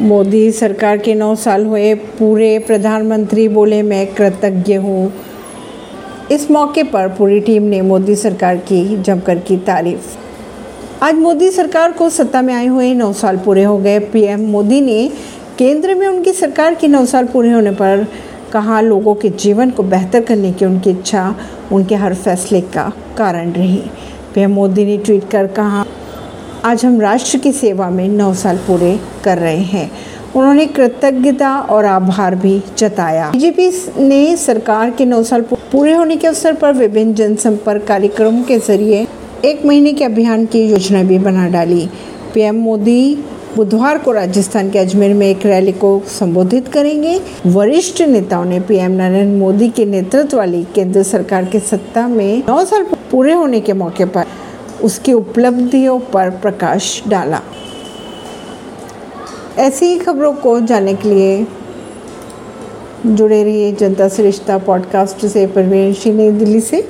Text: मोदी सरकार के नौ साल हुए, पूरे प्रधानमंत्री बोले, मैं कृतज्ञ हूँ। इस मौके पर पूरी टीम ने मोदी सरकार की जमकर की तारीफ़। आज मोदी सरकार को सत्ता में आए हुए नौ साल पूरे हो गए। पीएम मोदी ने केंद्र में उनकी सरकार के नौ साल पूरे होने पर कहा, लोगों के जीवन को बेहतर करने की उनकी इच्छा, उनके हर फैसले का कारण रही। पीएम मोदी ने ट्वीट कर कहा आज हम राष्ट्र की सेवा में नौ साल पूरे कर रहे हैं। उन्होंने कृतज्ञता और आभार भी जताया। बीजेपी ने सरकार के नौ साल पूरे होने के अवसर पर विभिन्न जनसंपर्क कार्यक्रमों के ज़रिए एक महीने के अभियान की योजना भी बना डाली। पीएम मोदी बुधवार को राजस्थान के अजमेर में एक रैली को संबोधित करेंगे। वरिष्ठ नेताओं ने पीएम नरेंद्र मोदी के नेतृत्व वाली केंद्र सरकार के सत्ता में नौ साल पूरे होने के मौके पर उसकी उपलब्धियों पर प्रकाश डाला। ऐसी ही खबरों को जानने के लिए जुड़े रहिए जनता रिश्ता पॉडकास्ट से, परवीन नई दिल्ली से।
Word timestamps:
मोदी 0.00 0.50
सरकार 0.52 0.98
के 0.98 1.14
नौ 1.14 1.34
साल 1.34 1.66
हुए, 1.66 1.94
पूरे 1.94 2.58
प्रधानमंत्री 2.58 3.48
बोले, 3.48 3.82
मैं 3.82 4.14
कृतज्ञ 4.14 4.74
हूँ। 4.74 5.12
इस 6.30 6.50
मौके 6.50 6.82
पर 6.82 7.08
पूरी 7.08 7.40
टीम 7.40 7.62
ने 7.62 7.80
मोदी 7.80 8.16
सरकार 8.16 8.56
की 8.56 8.96
जमकर 8.96 9.38
की 9.38 9.56
तारीफ़। 9.56 10.16
आज 11.04 11.14
मोदी 11.14 11.50
सरकार 11.50 11.92
को 11.92 12.10
सत्ता 12.10 12.42
में 12.42 12.54
आए 12.54 12.66
हुए 12.66 12.94
नौ 12.94 13.12
साल 13.12 13.36
पूरे 13.36 13.62
हो 13.62 13.78
गए। 13.78 13.98
पीएम 13.98 14.40
मोदी 14.40 14.80
ने 14.80 15.10
केंद्र 15.58 15.94
में 15.94 16.06
उनकी 16.06 16.32
सरकार 16.32 16.74
के 16.74 16.88
नौ 16.88 17.04
साल 17.06 17.26
पूरे 17.26 17.50
होने 17.50 17.70
पर 17.70 18.06
कहा, 18.52 18.80
लोगों 18.80 19.14
के 19.14 19.28
जीवन 19.28 19.70
को 19.70 19.82
बेहतर 19.82 20.22
करने 20.22 20.52
की 20.52 20.64
उनकी 20.64 20.90
इच्छा, 20.90 21.34
उनके 21.72 21.94
हर 21.94 22.14
फैसले 22.14 22.60
का 22.60 22.92
कारण 23.18 23.52
रही। 23.52 23.82
पीएम 24.34 24.50
मोदी 24.50 24.84
ने 24.84 24.98
ट्वीट 24.98 25.30
कर 25.30 25.46
कहा 25.46 25.84
आज 26.64 26.84
हम 26.84 27.00
राष्ट्र 27.00 27.38
की 27.38 27.50
सेवा 27.52 27.88
में 27.90 28.08
नौ 28.08 28.32
साल 28.34 28.56
पूरे 28.56 28.98
कर 29.24 29.38
रहे 29.38 29.56
हैं। 29.56 29.90
उन्होंने 30.36 30.64
कृतज्ञता 30.66 31.50
और 31.60 31.84
आभार 31.84 32.34
भी 32.34 32.62
जताया। 32.78 33.28
बीजेपी 33.30 33.68
ने 33.98 34.36
सरकार 34.36 34.90
के 34.90 35.04
नौ 35.04 35.22
साल 35.22 35.42
पूरे 35.52 35.92
होने 35.94 36.16
के 36.16 36.26
अवसर 36.26 36.54
पर 36.54 36.72
विभिन्न 36.72 37.14
जनसंपर्क 37.14 37.84
कार्यक्रमों 37.84 38.42
के 38.42 38.58
ज़रिए 38.58 39.06
एक 39.44 39.64
महीने 39.66 39.92
के 39.92 40.04
अभियान 40.04 40.46
की 40.46 40.64
योजना 40.64 41.02
भी 41.02 41.18
बना 41.18 41.46
डाली। 41.48 41.88
पीएम 42.34 42.56
मोदी 42.56 43.14
बुधवार 43.56 43.98
को 43.98 44.12
राजस्थान 44.12 44.70
के 44.70 44.78
अजमेर 44.78 45.14
में 45.14 45.26
एक 45.26 45.46
रैली 45.46 45.72
को 45.72 46.00
संबोधित 46.08 46.68
करेंगे। 46.68 47.20
वरिष्ठ 47.46 48.02
नेताओं 48.02 48.44
ने 48.44 48.60
पीएम 48.60 48.90
नरेंद्र 48.92 49.38
मोदी 49.38 49.68
के 49.68 49.84
नेतृत्व 49.84 50.36
वाली 50.36 50.64
केंद्र 50.74 51.02
सरकार 51.04 51.44
के 51.44 51.60
सत्ता 51.60 52.08
में 52.08 52.42
नौ 52.48 52.64
साल 52.64 52.86
पूरे 53.10 53.32
होने 53.32 53.60
के 53.60 53.72
मौके 53.72 54.04
पर 54.04 54.24
उसकी 54.82 55.12
उपलब्धियों 55.12 56.00
पर 56.00 56.30
प्रकाश 56.30 57.02
डाला। 57.08 57.40
ऐसी 59.58 59.86
ही 59.86 59.98
खबरों 59.98 60.32
को 60.32 60.60
जानने 60.60 60.94
के 60.94 61.08
लिए 61.08 61.46
जुड़े 63.06 63.44
रहिए 63.44 63.72
जनता 63.72 64.08
रिश्ता 64.22 64.58
पॉडकास्ट 64.58 65.26
से, 65.26 65.46
परवीन 65.46 65.94
नई 66.12 66.30
दिल्ली 66.30 66.60
से। 66.60 66.82